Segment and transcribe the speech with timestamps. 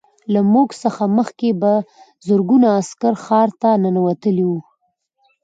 [0.33, 1.71] له موږ څخه مخکې په
[2.27, 4.59] زرګونه عسکر ښار ته ننوتلي وو